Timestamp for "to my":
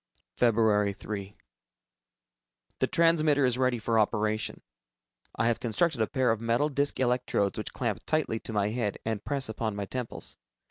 8.39-8.69